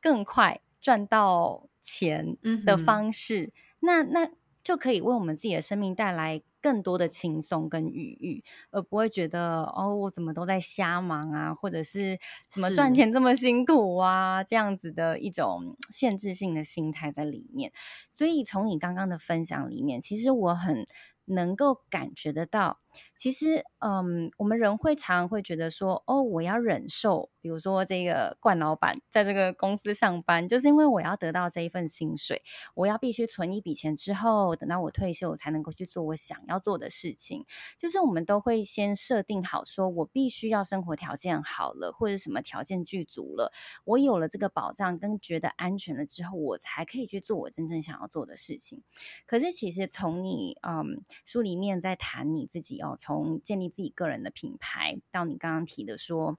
[0.00, 4.30] 更快赚到钱的方式，嗯、那那
[4.62, 12.18] 就可以为我们自己的生命带来更多的轻松跟愉悦，而不会觉得哦，我怎么都在瞎忙啊，或者是
[12.50, 17.72] 怎么赚钱这么辛苦啊，是这样子的一种限制性的心态在里面。
[18.10, 20.84] 所以从你刚刚的分享里面，其实我很。
[21.26, 22.78] 能够感觉得到，
[23.16, 32.42] 其实，嗯，我们人会常常会觉得说，哦，我要忍受，比如说这个冠老板在这个公司上班，就是因为我要得到这一份薪水，
[32.74, 37.46] 我要必须存一笔钱之后，等到我退休，我才能够去做我想要做的事情。
[37.78, 43.50] 就是我们都会先设定好，说我必须要生活条件好了，或者什么条件具足了，
[43.84, 48.82] 我有了这个保障跟觉得安全了之后，我才可以去做我真正想要做的事情。
[49.26, 51.02] 可是其实从你，嗯。
[51.24, 56.36] 书里面在谈你自己哦，从建立自己个人的品牌，到你刚刚提的说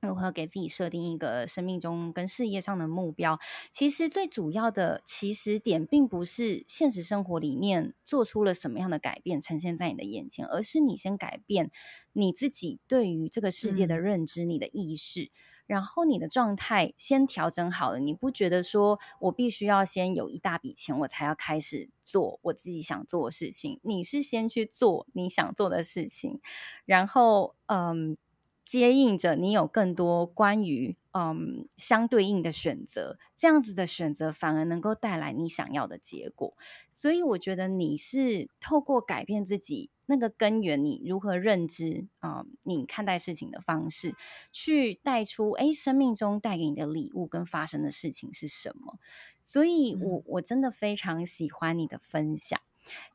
[0.00, 3.38] 如何给自己设定一个生命中跟事业上的目标。
[3.70, 11.70] 其实最主要的起始点，并不是现实生活里面做出了什么样的改变呈现在你的眼前，而是你先改变
[12.12, 15.30] 你自己对于这个世界的认知，嗯、你的意识。
[15.66, 23.80] 然后你的状态先调整好了，你不觉得说我必须要先有一大笔钱，我才要开始做我自己想做的事情？
[23.82, 26.40] 你是先去做你想做的事情，
[26.84, 28.16] 然后嗯，
[28.64, 36.52] 接应着你有更多关于嗯相对应的选择，这样子的选择反而能够带来你想要的结果。
[36.92, 39.90] 所以我觉得你是透过改变自己。
[40.06, 42.46] 那个根源，你如何认知啊、呃？
[42.62, 44.14] 你看待事情的方式，
[44.52, 48.98] 去带出哎，生命中带给你的礼物跟发生的事情是什么？
[49.42, 52.60] 所以我，我我真的非常喜欢你的分享。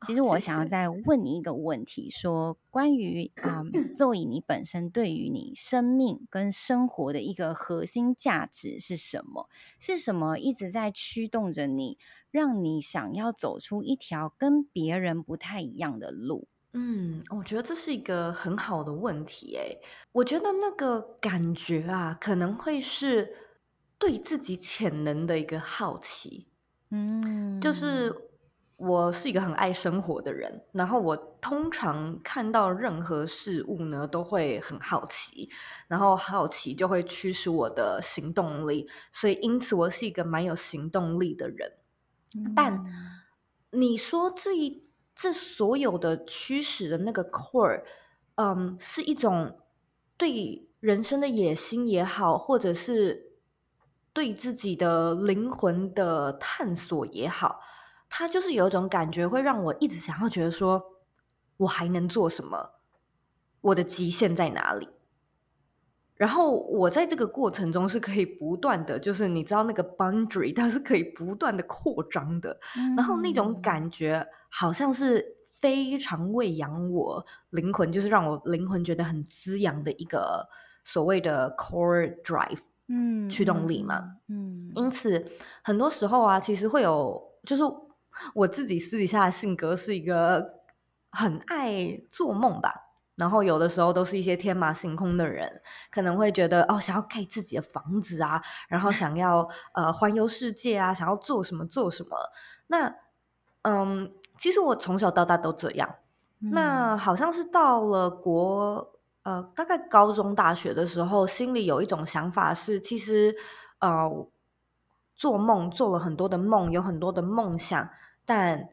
[0.04, 3.62] 其实，我想要再问你一个问题，说关于啊
[3.96, 9.48] ，Zoey 你本身对于你生命跟生活的一个核心价值是什么？
[9.78, 11.98] 是什么一直在驱动着你，
[12.32, 16.48] 让你想要走出一条跟别人不太一样的路？
[16.72, 19.80] 嗯，我觉得这是一个很好的问题诶。
[20.12, 23.34] 我觉得那个感觉啊，可能会是
[23.98, 26.46] 对自己潜能的一个好奇。
[26.90, 28.14] 嗯，就是
[28.76, 35.50] 我是一个很爱生活的人，然后我通常看到任何事物呢，都会很好奇，
[35.88, 41.72] 然后好奇就会驱使我的行动力，所以因此我是一个蛮有行动力的人。
[42.36, 42.80] 嗯，但
[43.72, 44.88] 你说这一。
[45.20, 47.82] 这所有的驱使的那个 core，
[48.36, 49.58] 嗯，是一种
[50.16, 53.34] 对人生的野心也好，或者是
[54.14, 57.60] 对自己的灵魂的探索也好，
[58.08, 60.82] 它就是有一种感觉，会让我一直想要觉得说，
[61.58, 62.70] 我还能做什么？
[63.60, 64.88] 我的极限在哪里？
[66.14, 72.58] 然后我在这个过程中是可以不断的，就是你知道那个 boundary，它是可以不断的扩张的。
[72.78, 80.48] 嗯、然后那种感觉好像是非常喂养我灵魂，就是让我灵魂觉得很滋养的一个
[80.84, 82.60] 所谓的 core drive。
[82.92, 85.24] 嗯驱动力嘛，嗯，嗯，因此
[85.62, 87.62] 很多时候啊，其实会有，就是
[88.34, 90.54] 我自己私底下的性格是一个
[91.12, 92.74] 很爱做梦吧。
[93.14, 102.16] 然后有的时候都是一些天马行空的人，可能会觉得哦，想要盖自己的房子啊，然后 想要呃环游世界啊，想要做什么做什么。
[102.66, 102.92] 那
[103.62, 104.10] 嗯，
[104.40, 105.96] 其实我从小到大都这样。
[106.40, 108.90] 嗯、那好像是到了国
[109.22, 113.36] 呃大概高中大学的时候，心里有一种想法是，其实
[113.78, 114.26] 呃
[115.14, 117.90] 做梦做了很多的梦，有很多的梦想，
[118.24, 118.70] 但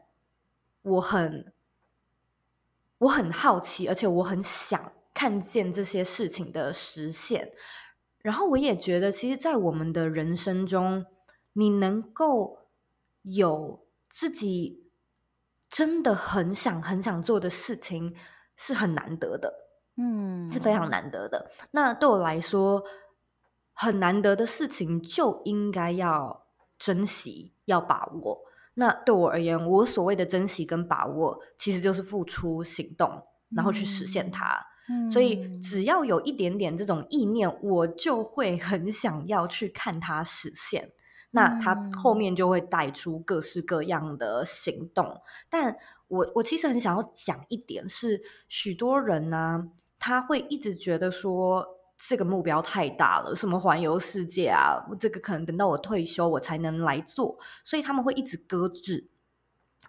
[0.82, 1.52] 我很。
[3.02, 7.52] 我很好奇，而且我很想看见这些事情的实现。
[8.22, 11.06] 然后我也觉得，其实，在我们的人生中，
[11.52, 12.58] 你能够
[13.22, 14.87] 有自己
[15.68, 18.14] 真的很想、很想做的事情，
[18.56, 19.52] 是很难得的。
[19.96, 21.50] 嗯，是非常难得的。
[21.72, 22.82] 那对我来说，
[23.72, 26.46] 很难得的事情，就应该要
[26.78, 28.40] 珍惜，要把握。
[28.74, 34.64] 那对我而言，我所谓的珍惜跟把握，其实就是付出行动，然后去实现它。
[34.88, 40.92] 嗯，所以只要有一点点这种意念，我就会很想要去看它实现。
[41.30, 45.20] 那他后面就会带出各式各样的行动。
[45.48, 45.76] 但
[46.08, 49.68] 我我其实很想要讲一点是，许多人呢，
[49.98, 51.78] 他会一直觉得说。
[52.00, 54.78] 这个目标太大了，什么环游世界啊？
[55.00, 59.10] 这个可能等到我退休我才能来做，所以他们会一直搁置，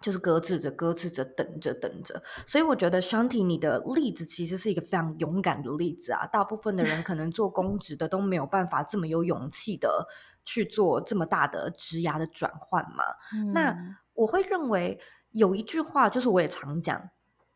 [0.00, 2.20] 就是搁置着、搁置着，等着、等着。
[2.48, 6.26] 所以我觉得 Shanti 你的例子其实是一个非常勇敢的例子啊！
[6.26, 10.08] 大部分的人可能做公职的都没有办法这么有勇气的
[10.44, 13.04] 去做这么大的职涯的转换嘛。
[13.34, 13.52] 嗯。
[13.52, 13.76] 那
[14.14, 17.10] 我会认为有一句话，就是我也常讲，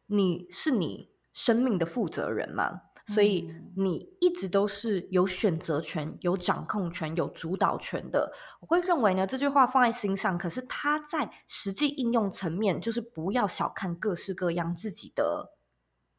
[0.06, 2.82] 你是你生命的负责人嘛。
[3.06, 8.32] 所以你一直都是有选择权、有掌控权、有主导权的。
[8.60, 15.52] 我会认为呢，这句话放在心上，可是它在实际应用层面，就是不要小看各式各样自己的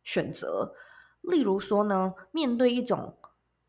[0.03, 0.75] 选择。
[1.21, 3.17] 例如说呢，面对一种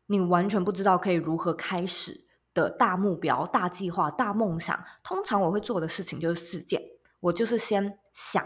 [0.05, 2.26] 你完全不知道可以如何开始
[2.57, 6.81] 的大目标、大计划、大梦想，通常我会做的事情就是四件：
[7.19, 8.43] 我就是先想，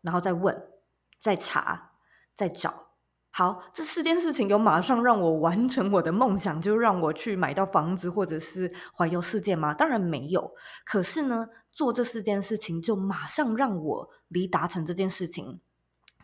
[0.00, 0.66] 然后再问，
[1.20, 1.90] 再查，
[2.34, 2.86] 再找。
[3.30, 9.74] 好，这四件事情有马上让我完成我的梦想，就让我去买到房子或者是环游世界吗？
[9.74, 10.54] 当然没有。
[10.86, 15.60] 可是呢，做这四件事情就马上让我离达成这件事情。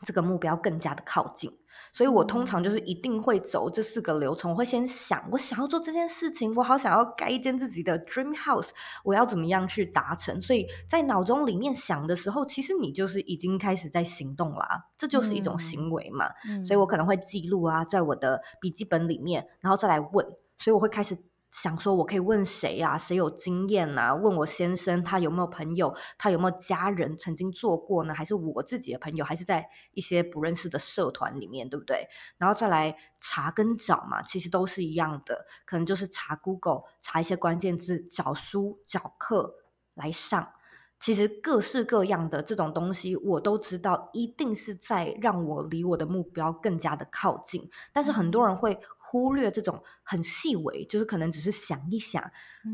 [0.05, 1.53] 这个目标更加的靠近，
[1.93, 4.51] 所以我通常就是一定会走这四个流程。
[4.51, 8.71] 我会先想，我想要做这件事情，我好想要盖一间自己的 dream house，
[9.05, 10.41] 我要怎么样去达成？
[10.41, 16.27] 所以在脑中里面想的时候，其实你就是已经开始在行动啦，这就是一种行为嘛。
[16.49, 20.27] 嗯，所以我可能会记录啊，在我的笔记本里面，然后再来问，
[20.59, 21.17] 所以我会开始。
[21.51, 22.97] 想说，我可以问谁呀？
[22.97, 24.15] 谁有经验啊？
[24.15, 25.93] 问我先生，他有没有朋友？
[26.17, 28.15] 他有没有家人曾经做过呢？
[28.15, 29.25] 还是我自己的朋友？
[29.25, 32.09] 还是在一些不认识的社团里面，对不对？
[32.39, 39.57] 然后再来查跟找嘛，其实都是一样的，可能就是查 Google，查一些关键字，找书、找课
[39.95, 40.53] 来上。
[41.01, 47.69] 其实各式各样的这种东西，我都知道，一定是在让我离我的目标更加的靠近。
[47.93, 52.23] 但是很多人会忽略这种很细微，就是可能只是想一想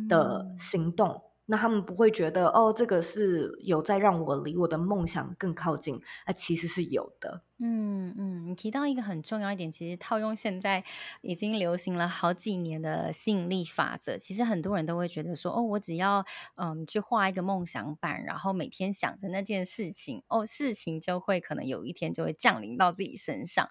[0.09, 1.09] 的行动。
[1.09, 7.41] 嗯那他们不会觉得哦，这个是有在让我离我的梦想更靠近，那其实是有的。
[7.59, 10.85] 嗯嗯，你提到一个很重要一点，其实套用现在
[11.23, 16.23] 已经流行了好几年的吸引力法则，其实很多人都会觉得说，哦，我只要
[16.57, 23.67] 嗯去画一个梦想板，然后每天想着那件事情，哦，事情就会可能有一天就会降临到自己身上。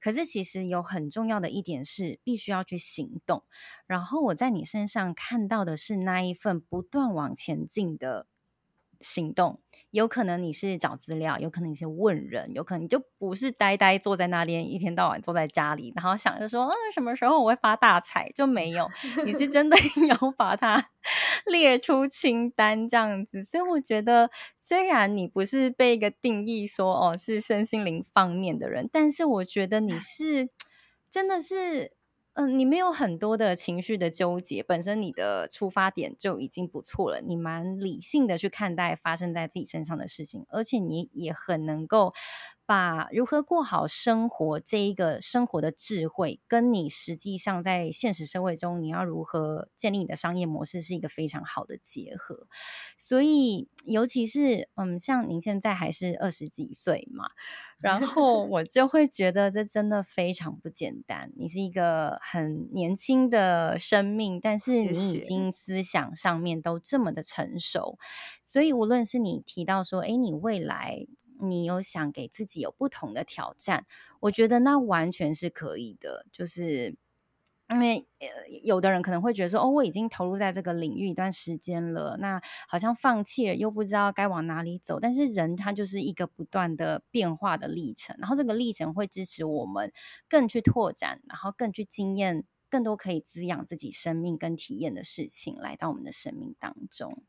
[0.00, 3.44] 可是其实有很重要的一点是，必须要去行动。
[3.86, 8.26] 然后我在你身上看到的是那一份不断往前进的
[9.00, 9.60] 行动，
[9.90, 18.30] 有可能你是找资料，有可能你是问人，有可能你就不是呆呆坐在那边，一天到晚坐在家里，然后想着说，嗯，什么时候我会发大财？
[18.34, 18.88] 就没有，
[19.26, 19.76] 你是真的
[20.08, 20.90] 要把它
[21.46, 23.42] 列出清单这样子。
[23.44, 24.30] 所以我觉得，
[24.60, 30.50] 虽然你不是被一个定义说哦是身心灵方面的人，但是我觉得你是
[31.10, 31.92] 真的是。
[32.36, 37.20] 嗯，你没有很多的情绪的纠结，本身你的出发点就已经不错了。
[37.20, 42.12] 你蛮理性的去看待发生在自己身上的事情，而且你也很能够
[42.70, 52.46] 把如何过好生活这一个生活的智慧，跟你实际上在现实社会中你要如何建立你的商业模式，是一个非常好的结合。
[52.96, 57.30] 所以，尤其是嗯，像您现在还是二十几岁嘛，
[57.82, 61.32] 然后我就会觉得这真的非常不简单。
[61.34, 67.98] 你是一个很年轻的生命，但是你已经思想上面都这么的成熟，
[68.44, 71.08] 所以无论是你提到说，哎，你未来。
[71.42, 73.86] 你有想给自己有不同的挑战，
[74.20, 76.26] 我觉得那完全是可以的。
[76.32, 76.96] 就是
[77.68, 78.06] 因为，
[78.62, 84.98] 有的人可能会觉得说，哦，我已经投入在这个领域一段时间了，那好像放弃了，又不知道该往哪里走。
[84.98, 89.92] 但是人他就是一个不断的变化的历程，然后这个历程会支持我们
[90.28, 97.22] 更去拓展，然后更去经验更多可以滋养自己生命跟体验的事情来到我们的生命当中。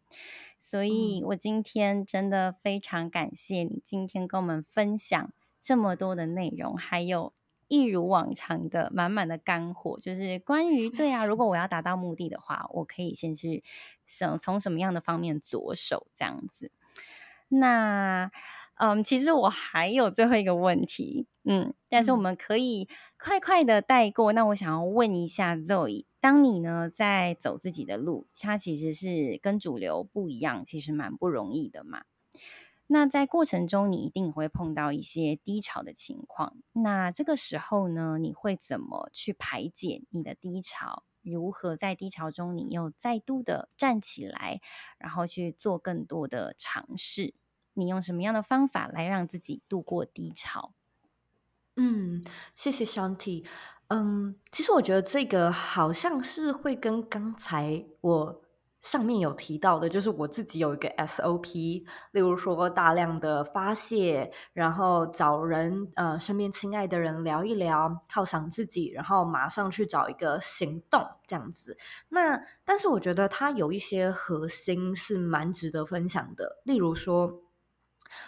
[0.71, 7.33] 所以我今天真的非常感谢你今天跟我们分享这么多的内容，还有
[7.67, 13.61] 一如往常的满满的干货，就是关于对啊，如果我要达到目的的话，我可以先去
[14.05, 16.71] 什从什么样的方面着手这样子。
[17.49, 18.31] 那
[18.83, 24.33] 嗯，其实我还有最后一个问题，嗯，但是我们可以快快的带过。
[24.33, 26.05] 那我想要问一下 Zoe。
[26.19, 32.05] 当你呢在走自己的路，它其实是跟主流不一样，其实蛮不容易的嘛。
[32.87, 36.57] 那在过程中，你一定会碰到一些低潮的情况。
[36.73, 41.03] 那这个时候呢，你会怎么去排解你的低潮？
[41.21, 44.59] 如何在低潮中，你又再度的站起来，
[44.97, 47.35] 然后去做更多的尝试？
[47.81, 50.71] 你用什么样的方法来让自己度过低潮？
[51.75, 52.21] 嗯，
[52.53, 53.45] 谢谢 Shanti。
[53.87, 58.41] 嗯，其实我觉得这个好像是会跟刚才我
[58.81, 71.77] 上面有提到的，就是我自己有一个 SOP，例如说大量的发泄，然后找人呃身边亲爱的人聊一聊，犒赏自己，然后马上去找一个行动这样子。
[72.09, 77.41] 那但是我觉得它有一些核心是蛮值得分享的，例如说。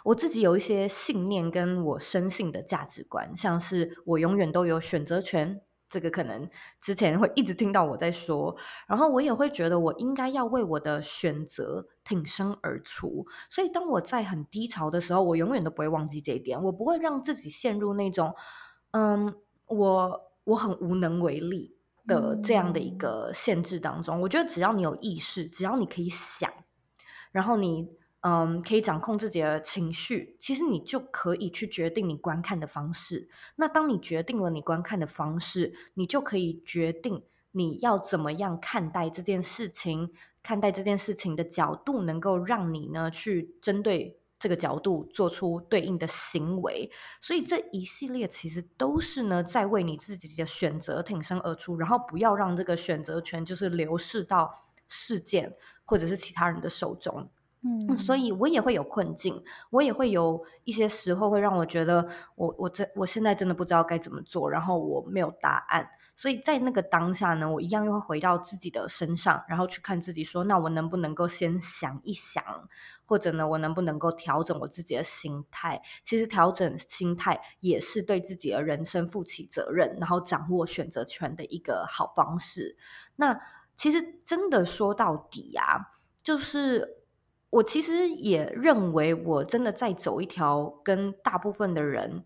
[0.04, 6.50] 我自己有一些信念跟我深信的价值观，像是我永远都有选择权，这个可能
[6.82, 8.56] 之前会一直听到我在说，
[8.88, 18.34] 然后我也会觉得我应该要为我的选择挺身而出，所以当我在很低潮的时候，我永远都不会忘记这一点，我不会让自己陷入那种，
[18.92, 19.36] 嗯，
[19.68, 21.76] 我我很无能为力
[22.08, 24.20] 的这样的一个限制当中。
[24.22, 26.52] 我觉得只要你有意识，只要你可以想，
[27.32, 27.90] 然后你。
[28.24, 33.28] 嗯，可以掌控自己的情绪，其实你就可以去决定你观看的方式。
[33.58, 37.22] 那当你决定了你观看的方式，你就可以决定
[37.52, 40.10] 你要怎么样看待这件事情，
[40.42, 46.90] 看待这件事情的角度，能够让你呢去针对这个角度做出对应的行为。
[47.20, 57.30] 所以这一系列其实都是呢在为你自己的选择挺身而出，然后不要让这个选择权就是流逝到事件或者是其他人的手中。
[57.66, 62.06] 嗯，所以我也会有困境，我也会有一些时候会让我觉得
[62.36, 72.44] 我我这我现在真的不知道该怎么做，然后我没有答案，所以在那个当下呢，我一样又会回到自己的身上，然后去看自己说，那我能不能够先想一想，
[73.06, 75.82] 或者呢，我能不能够调整我自己的心态？
[76.04, 82.76] 其实调整心态也是对自己的人生负起责任，然后掌握选择权的一个好方式。
[83.16, 83.40] 那
[83.78, 87.03] 其实真的说到底啊，就是。
[87.54, 92.24] 我其实也认为，我真的在走一条跟大部分的人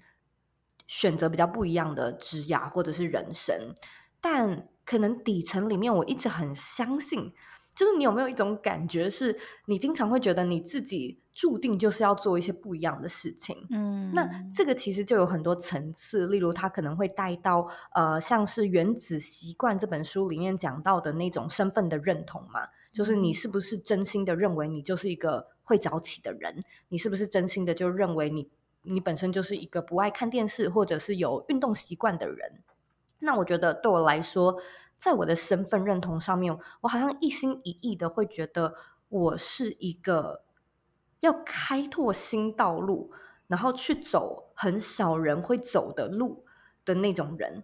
[0.88, 3.74] 选择比较不一样的职涯或者是人生，
[4.22, 7.34] 但可能底层里面我一直很相信，
[7.76, 13.68] 就是你有没有一种感觉，是你经常会觉得你自己注定就是要做一些不一样的事情。
[13.70, 22.62] 嗯，那这个其实就有很多层次，例如他可能会带到呃，像是《原子习惯》这本书里面讲到的那种身份的认同嘛。
[22.92, 26.62] 就是你是不是真心的认为你就是一个会早起的人？
[26.90, 28.50] 你是不是真心的就认为你
[28.84, 32.64] 你本身就是一个不爱看电视或者是有运动习惯的人？
[33.20, 34.60] 那我觉得对我来说，
[34.98, 38.76] 在我的身份认同上面，我好像一心一意的会觉得
[39.10, 40.44] 我是一个
[41.20, 43.12] 要开拓新道路，
[43.48, 46.46] 然后去走很少人会走的路
[46.86, 47.64] 的那种人。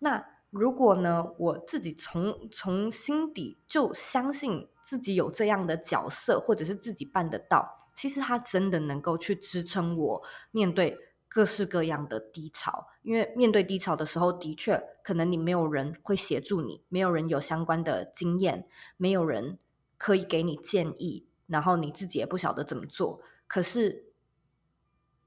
[0.00, 10.98] 那如果呢，我自己从从心底就相信自己有这样的角色，或者是自己办得到，其实他真的能够去支撑我面对
[11.28, 12.88] 各式各样的低潮。
[13.02, 19.58] 因为面对低潮的时候，的确可能你没有人会协助你，没有人有相关的经验，没有人
[19.96, 23.20] 可以给你建议，然后你自己也不晓得怎么做。
[23.46, 24.06] 可是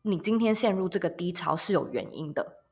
[0.02, 2.63] 你今天陷入这个低潮是有原因的，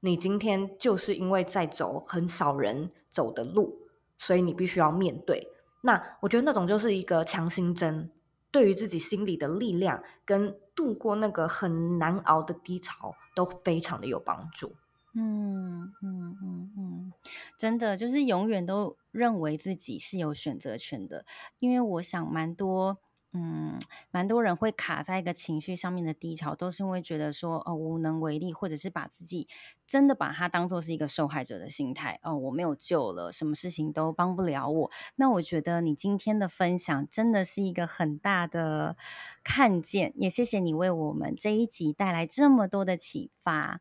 [0.00, 3.88] 你今天就是因为在走很少人走的路，
[4.18, 5.48] 所以你必须要面对。
[5.82, 8.10] 那我觉得那种就是一个强心针，
[8.50, 14.74] 对于自己心里的力量跟度过那个很难熬的低潮都非常的有帮助。
[15.18, 17.12] 嗯嗯嗯嗯，
[17.56, 21.24] 真的就是永远都认为自己是有选择权的，
[21.58, 22.98] 因为我想蛮多，
[23.38, 23.78] 嗯，
[24.10, 29.46] 蛮多人会卡在一个情绪上面的低潮，都是因为觉得说哦无能为力，或者是把自己
[29.86, 34.90] 真的把它当做是一个受害者的心态哦，我没有救了，什么事情都帮不了我。
[35.16, 38.96] 那我觉得你今天的分享真的是一个很大的
[39.44, 43.80] 看见，也谢谢你为我们这一集带来这么多的启发。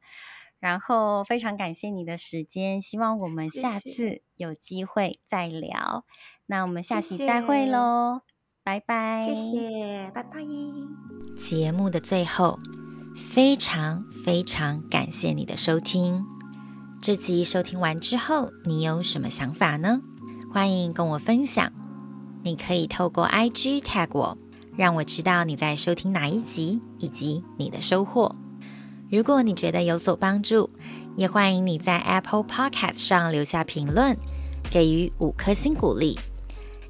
[0.60, 5.60] 然后非常感谢你的时间，希望我们下次有机会再聊。
[5.62, 6.44] 谢谢。
[6.48, 8.35] 那我们下期再会喽。
[8.66, 9.24] 拜拜。
[9.24, 10.40] 谢谢，拜拜。
[11.38, 12.58] 节目的最后，
[13.16, 16.26] 非常非常感谢你的收听。
[17.00, 20.02] 这集收听完之后，你有什么想法呢？
[20.52, 21.72] 欢迎跟我分享。
[22.42, 24.36] 你可以透过 IG tag 我，
[24.76, 28.36] 让我知道你在收听哪一集，以及你的收获。
[29.12, 30.72] 如果你觉得有所帮助，
[31.16, 34.18] 也欢迎你在 Apple Podcast 上留下评论，
[34.72, 36.18] 给予五颗星鼓励。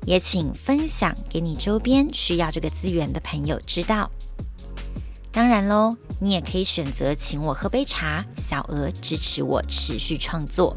[0.05, 4.09] 也请分享给你周边需要这个资源的朋友知道。
[5.31, 10.75] 当然喽，你也可以选择请我喝杯茶，小额支持我持续创作。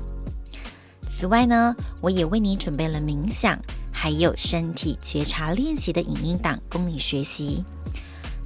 [1.08, 3.58] 此外呢，我也为你准备了冥想，
[3.92, 7.64] 还有身体觉察练习的影音档供你学习。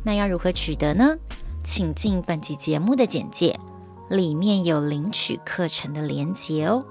[0.04, 1.16] 那要如何取得呢？
[1.64, 3.58] 请进本集节目的简介，
[4.10, 6.84] 里面有领取课程的连结哦。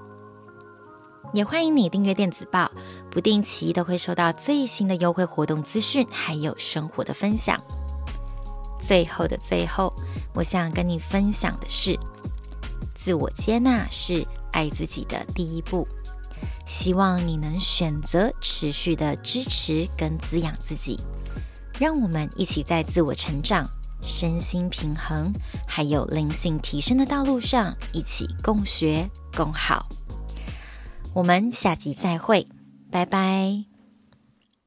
[1.32, 2.70] 也欢迎你订阅电子报，
[3.10, 7.58] 不定期都会收到最新的优惠活动资讯，还有生活的分享。
[8.78, 9.94] 最后的最后，
[10.34, 11.98] 我想跟你分享的是，
[12.94, 15.88] 自我接纳是爱自己的第一步。
[16.66, 21.00] 希望你能选择持续的支持跟滋养自己，
[21.78, 23.66] 让我们一起在自我成长。
[24.02, 25.32] 身心平衡，
[25.66, 29.86] 还有灵性提升的道路上，一起共学共好。
[31.14, 32.46] 我们下集再会，
[32.90, 33.71] 拜拜。